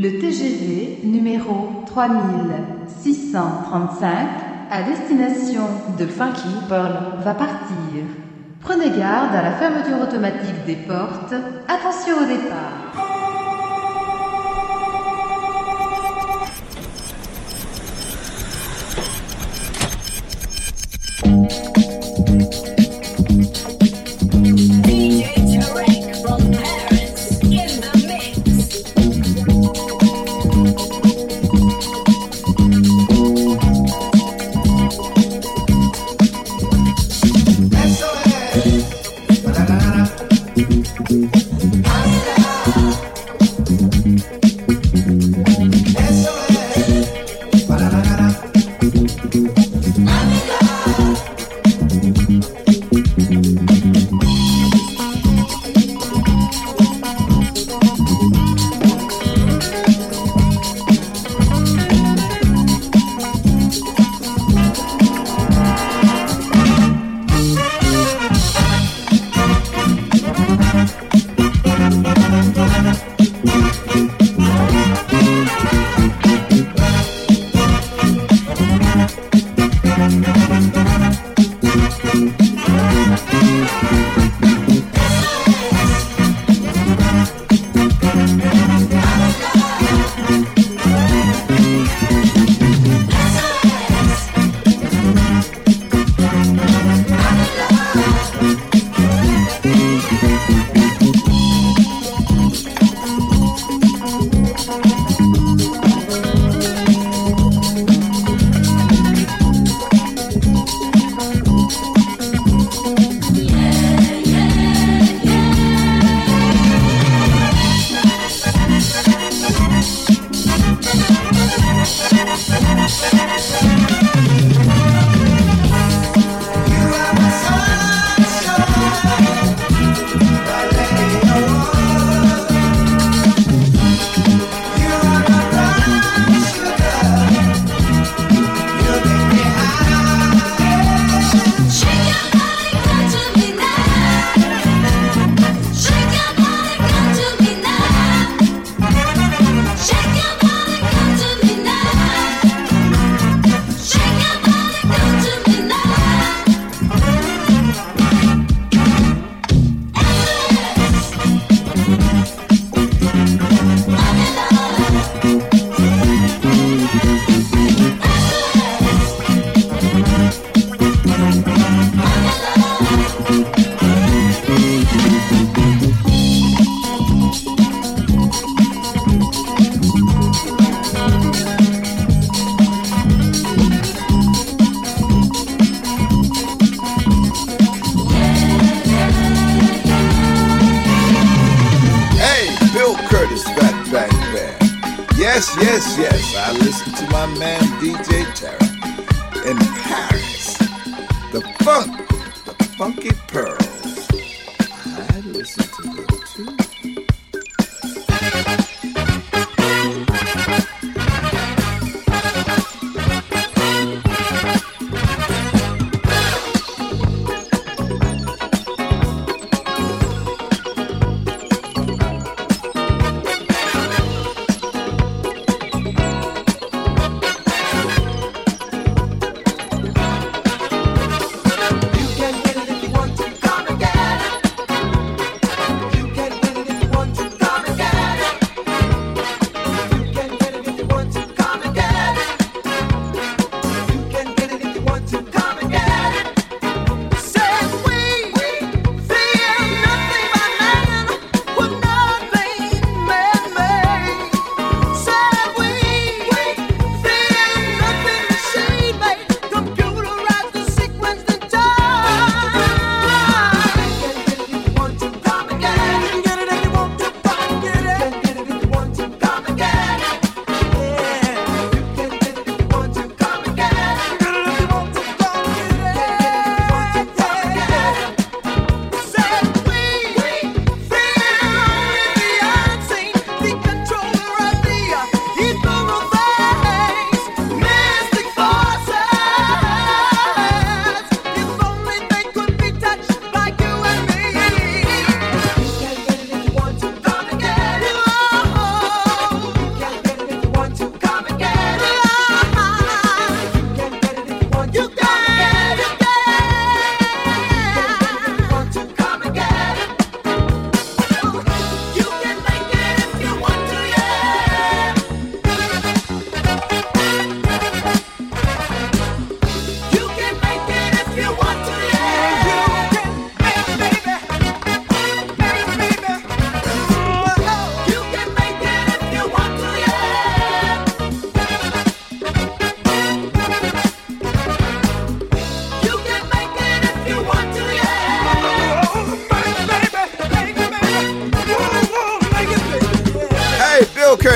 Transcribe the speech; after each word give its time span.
Le 0.00 0.20
TGV 0.20 1.00
numéro 1.02 1.82
3635 1.86 4.28
à 4.70 4.84
destination 4.84 5.62
de 5.98 6.06
Funky 6.06 6.46
Pearl 6.68 7.18
va 7.24 7.34
partir. 7.34 8.04
Prenez 8.60 8.90
garde 8.90 9.34
à 9.34 9.42
la 9.42 9.54
fermeture 9.54 10.00
automatique 10.00 10.64
des 10.66 10.76
portes. 10.76 11.34
Attention 11.66 12.14
au 12.22 12.26
départ. 12.26 13.07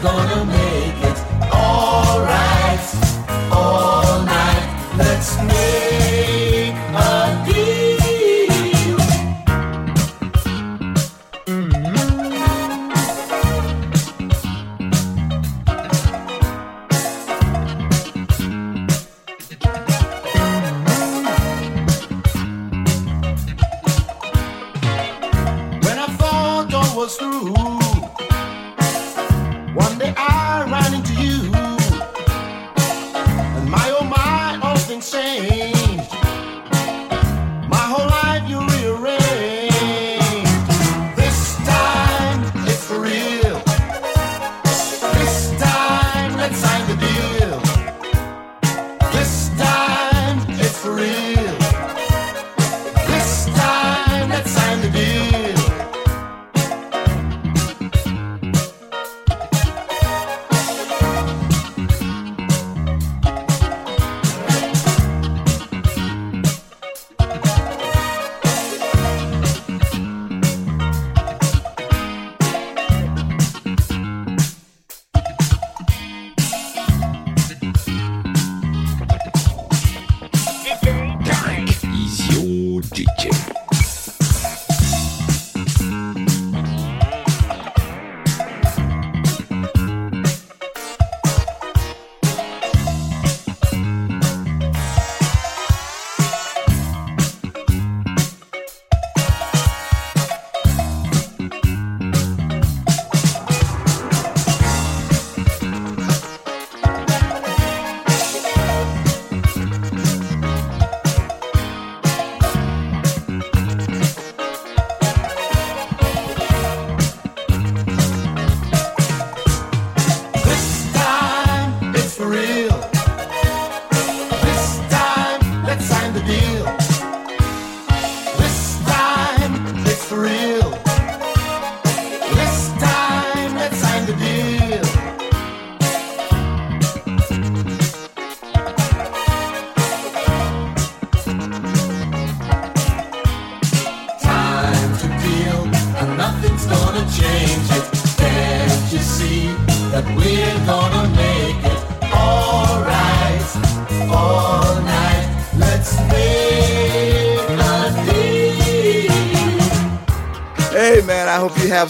pearl. 0.00 0.18
have 0.18 0.65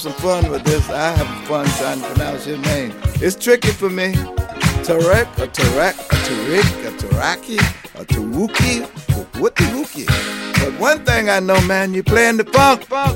some 0.07 0.23
fun 0.23 0.51
with 0.53 0.63
this. 0.63 0.89
I 0.89 1.11
have 1.17 1.49
fun 1.49 1.67
trying 1.79 2.01
to 2.01 2.07
pronounce 2.07 2.47
your 2.47 2.59
name. 2.59 2.93
It's 3.17 3.35
tricky 3.35 3.71
for 3.71 3.91
me. 3.91 4.13
Tarek, 4.87 5.27
a 5.39 5.49
Tarek, 5.49 5.97
a 5.99 6.17
Tarik, 6.27 6.69
a 6.87 6.91
Taraki, 6.97 7.59
a 8.01 8.05
Tawuki, 8.05 8.85
a 8.85 9.25
Wookie 9.39 10.07
But 10.61 10.79
one 10.81 11.05
thing 11.05 11.29
I 11.29 11.41
know, 11.41 11.61
man, 11.63 11.93
you 11.93 12.05
playing 12.05 12.37
the 12.37 12.45
funk, 12.45 12.85
funk, 12.85 13.16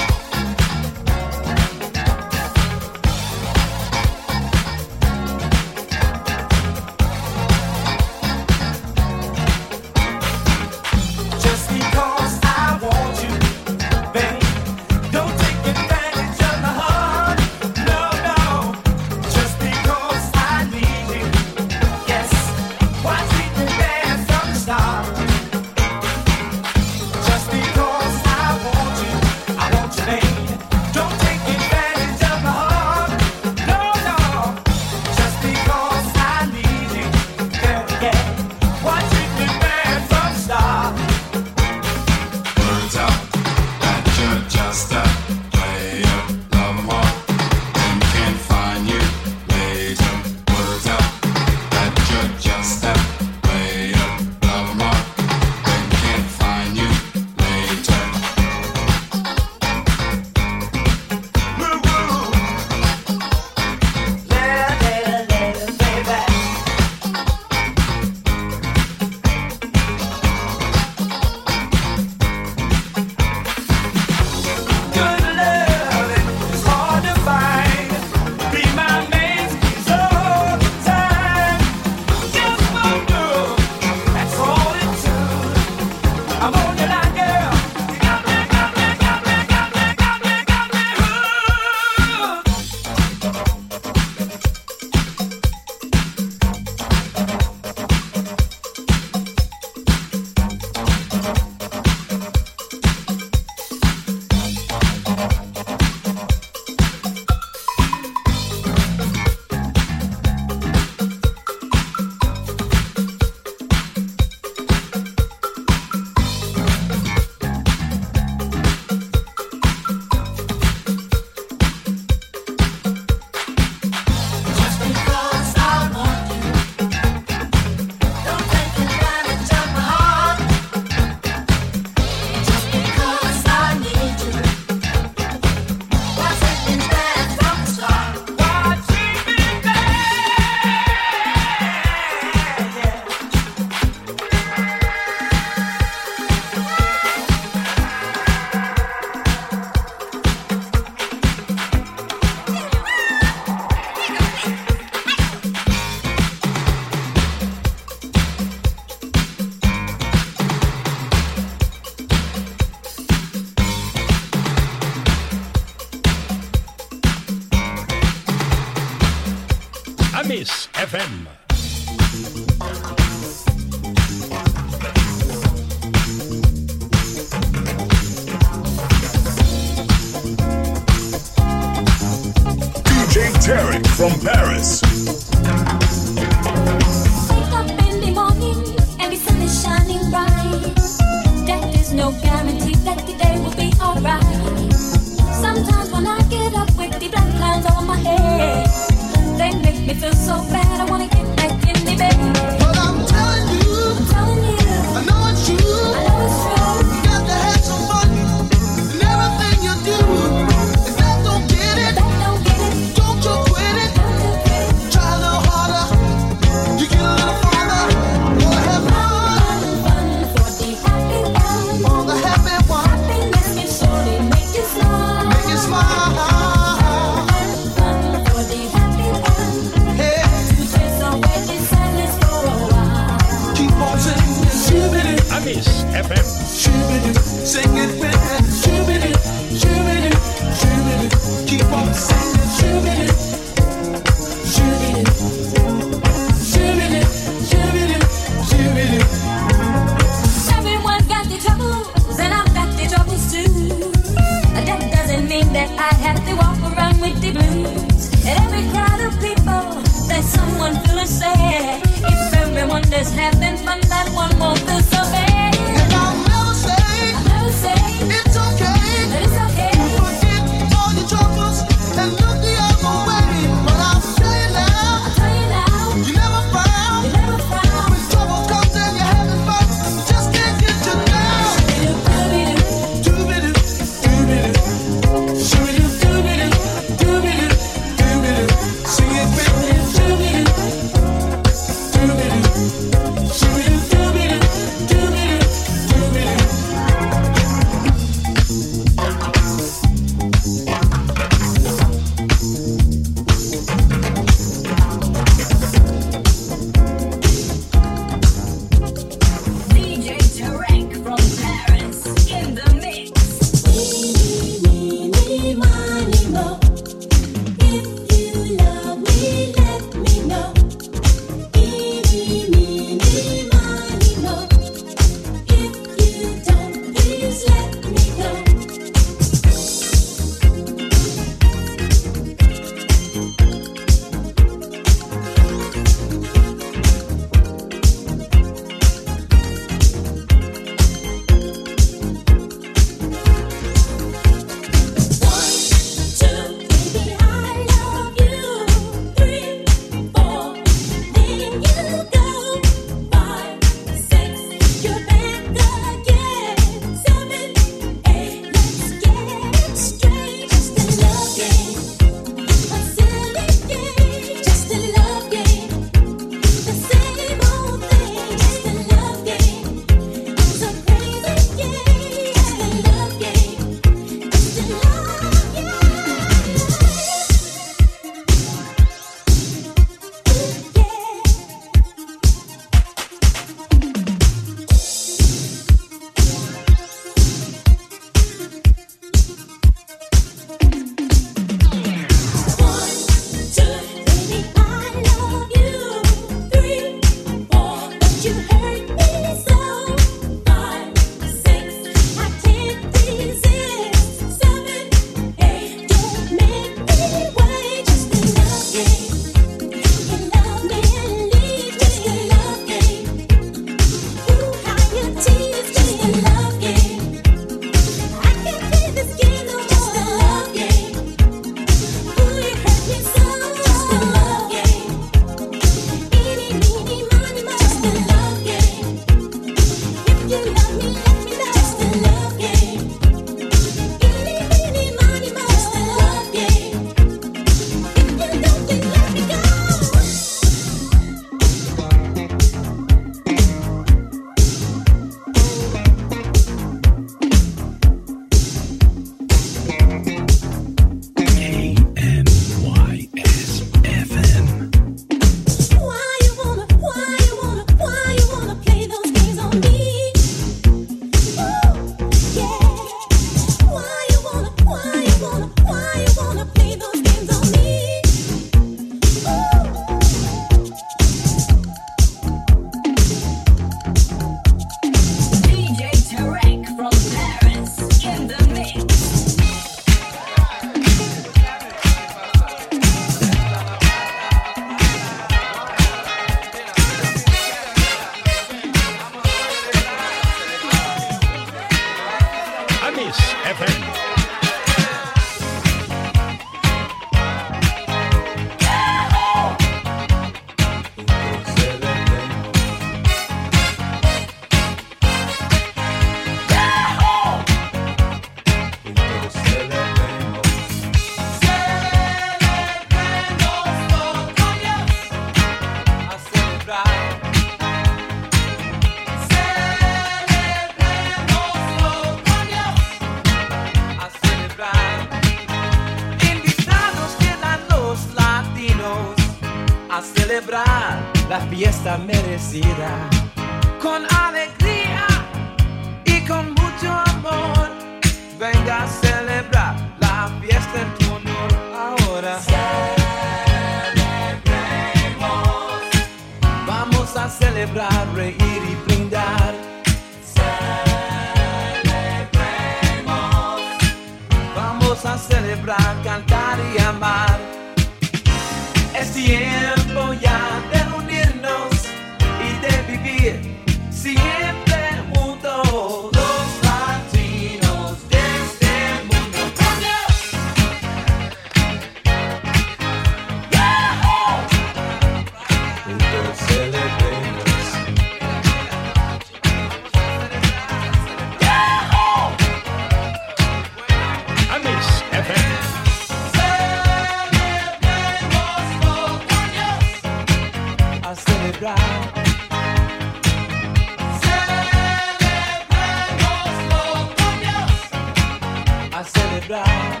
Celebrar. 599.04 600.00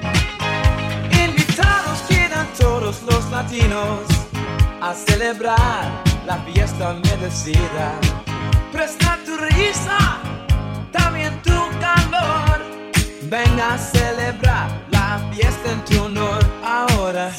Invitados 1.26 2.02
quedan 2.08 2.46
todos 2.58 3.02
los 3.02 3.30
latinos 3.32 4.00
a 4.80 4.94
celebrar 4.94 5.90
la 6.24 6.36
fiesta 6.38 6.94
merecida. 7.04 7.98
Presta 8.70 9.18
tu 9.24 9.36
risa, 9.36 10.20
también 10.92 11.40
tu 11.42 11.58
calor. 11.80 12.60
Venga 13.22 13.74
a 13.74 13.78
celebrar 13.78 14.68
la 14.90 15.20
fiesta 15.32 15.72
en 15.72 15.84
tu 15.84 16.04
honor 16.04 16.44
ahora. 16.64 17.30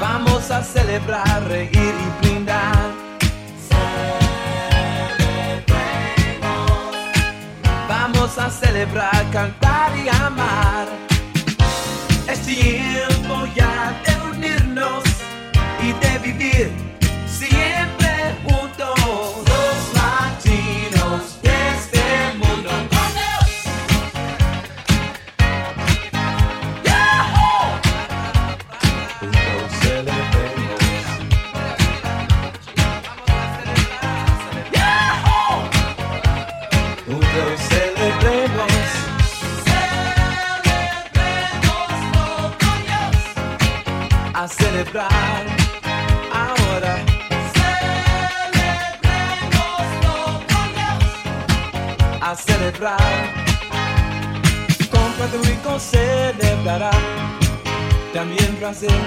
Vamos 0.00 0.50
a 0.50 0.62
celebrar, 0.62 1.44
reír 1.48 1.70
y 1.72 2.26
brindar. 2.26 2.45
A 8.26 8.50
celebrar, 8.50 9.24
cantar 9.30 9.92
y 9.96 10.08
amar. 10.08 10.88
Es 12.28 12.40
tiempo 12.40 13.46
ya 13.54 13.94
de 14.04 14.36
unirnos 14.36 15.04
y 15.80 15.92
de 15.92 16.18
vivir 16.18 16.95
celebrar 44.76 45.46
ahora. 46.32 46.96
A 52.20 52.34
celebrar. 52.34 52.98
Con 54.90 55.12
Puerto 55.12 55.38
Rico 55.44 55.78
celebrará. 55.78 56.90
También 58.12 58.56
Brasil 58.60 59.00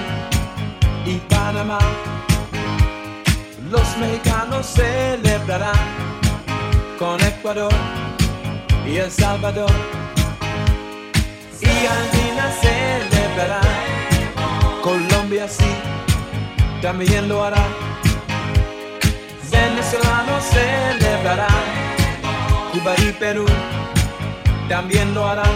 y 1.06 1.16
Panamá. 1.28 1.78
Los 3.70 3.96
mexicanos 3.98 4.66
celebrarán 4.66 5.86
con 6.98 7.20
Ecuador 7.20 7.72
y 8.86 8.96
El 8.96 9.10
Salvador. 9.10 9.70
Y 11.60 11.86
Argentina 11.86 12.50
celebrará. 12.60 13.99
Colombia 14.82 15.46
sí, 15.46 15.64
también 16.80 17.28
lo 17.28 17.44
hará. 17.44 17.62
Venezolanos 19.50 20.44
celebrarán. 20.44 21.48
Cuba 22.72 22.94
y 22.98 23.12
Perú 23.12 23.44
también 24.68 25.12
lo 25.14 25.26
harán. 25.26 25.50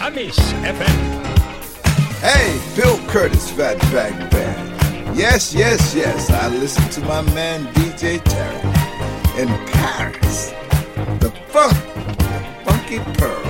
Amis 0.00 0.36
FM. 0.64 1.26
Hey, 2.22 2.60
Bill 2.74 2.98
Curtis, 3.06 3.50
Fat 3.52 3.78
Fatback 3.78 4.30
Band. 4.30 5.16
Yes, 5.16 5.54
yes, 5.54 5.94
yes. 5.94 6.30
I 6.30 6.48
listen 6.48 6.88
to 6.90 7.00
my 7.02 7.22
man 7.34 7.66
DJ 7.74 8.18
Tarek 8.24 9.38
in 9.38 9.48
Paris. 9.72 10.52
Funky 11.56 12.98
pearls. 13.16 13.45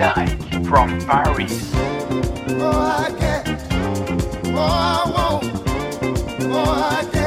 Dyke 0.00 0.64
from 0.64 0.98
Paris. 1.02 1.74
Oh, 1.74 2.70
I 2.72 3.10
get, 3.20 3.46
oh, 4.46 4.56
I 4.56 5.04
won't, 5.14 5.44
oh, 6.50 7.10
I. 7.14 7.19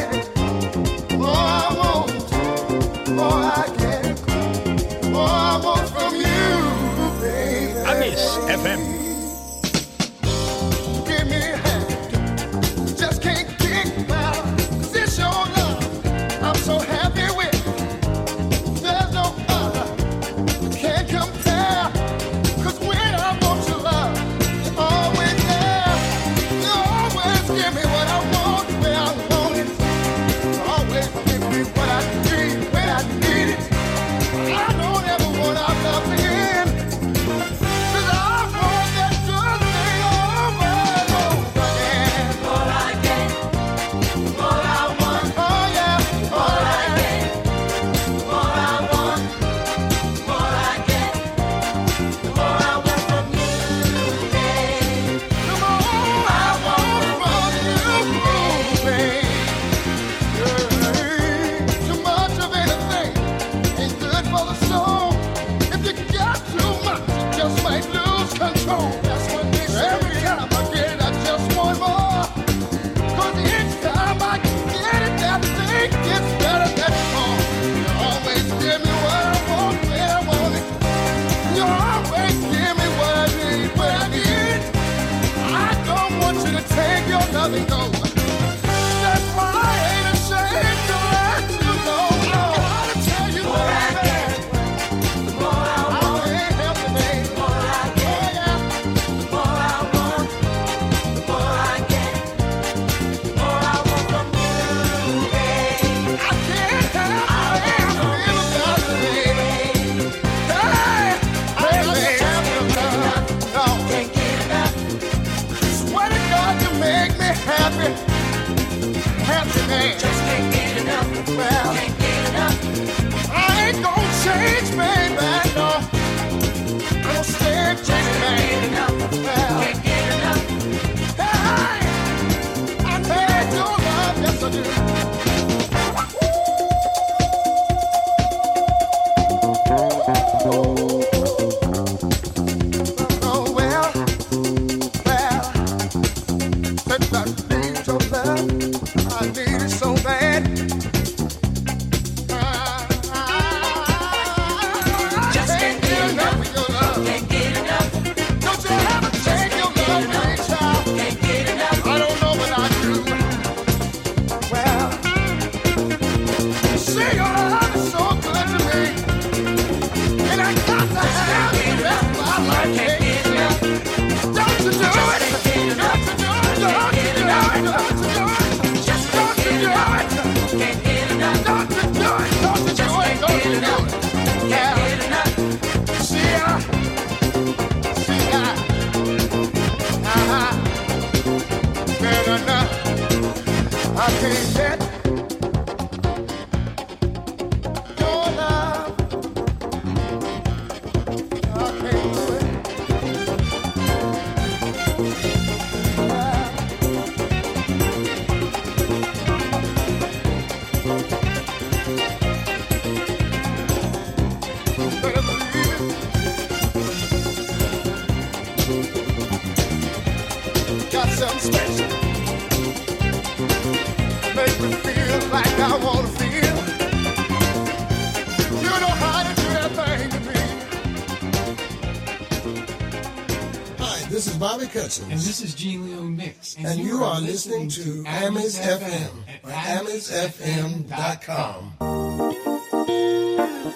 this 234.10 234.28
is 234.28 234.38
Bobby 234.38 234.66
Cutson, 234.66 235.04
And 235.04 235.14
this 235.14 235.42
is 235.42 235.56
Gene 235.56 235.86
Leone 235.86 236.16
Mix. 236.16 236.56
and 236.58 236.80
you 236.80 237.04
are 237.04 237.20
listening 237.20 237.68
to 237.70 238.04
Amis 238.06 238.60
FM 238.60 239.10
at 239.28 239.82
amisfm.com. 239.84 241.74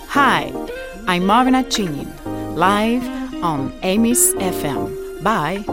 Hi, 0.10 0.52
I'm 1.08 1.26
Marvin 1.26 1.54
Chinin, 1.66 2.08
live 2.56 3.04
on 3.43 3.72
Amis 3.84 4.34
FM. 4.34 5.24
Bye. 5.24 5.66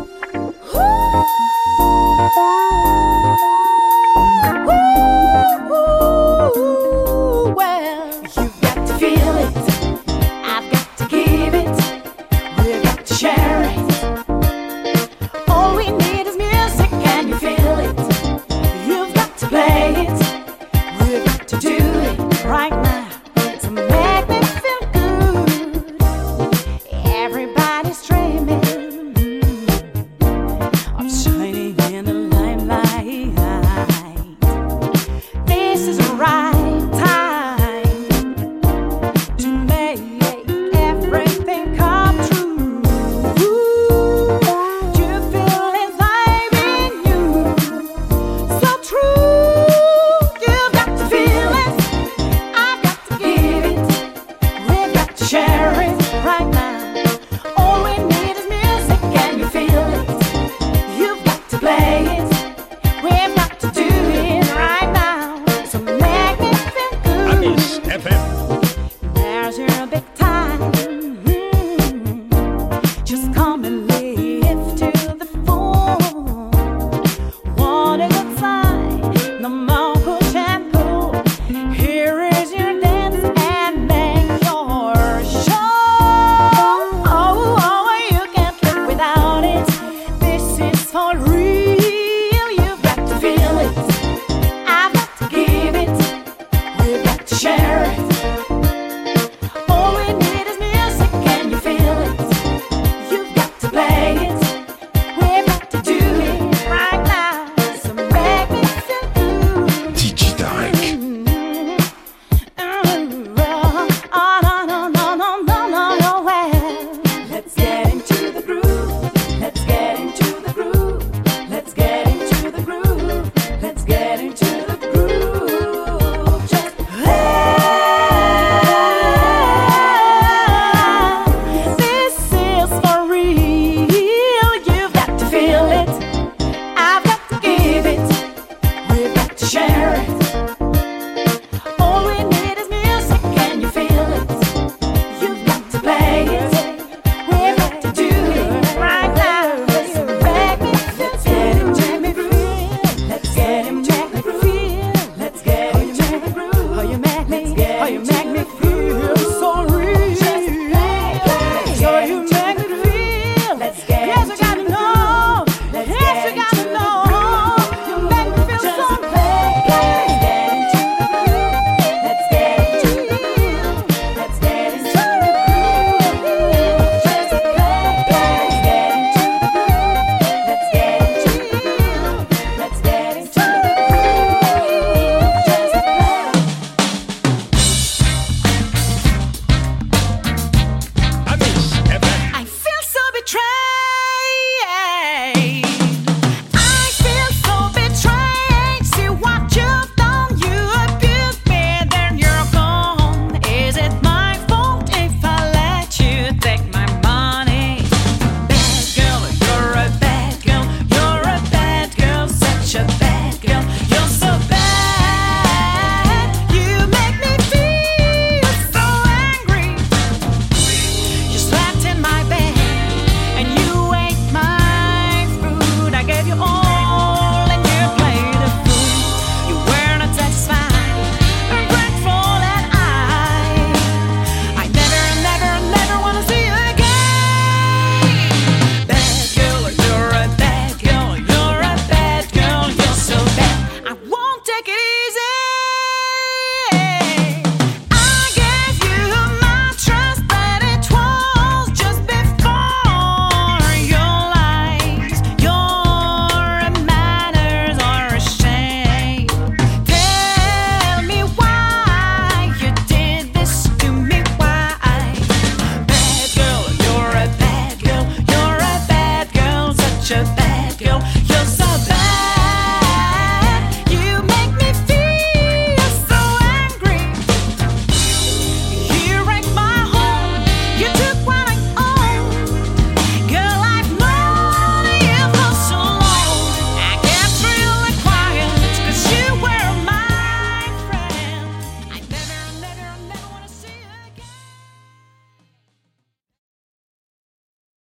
Ooh, 2.24 2.30
ooh, 5.70 6.52
ooh. 6.56 6.93